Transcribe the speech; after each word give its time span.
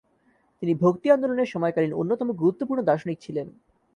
তিনি 0.61 0.73
ভক্তি 0.73 1.07
আন্দোলনের 1.11 1.51
সময়কালীন 1.53 1.93
অন্যতম 1.93 2.27
গুরুত্বপূর্ণ 2.31 2.79
দার্শনিক 2.83 3.17
ছিলেন। 3.21 3.47